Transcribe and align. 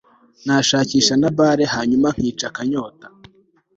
nashakisha 0.45 1.13
na 1.21 1.29
bar 1.37 1.59
hanyuma 1.75 2.07
nkica 2.17 2.45
akanyota 2.51 3.07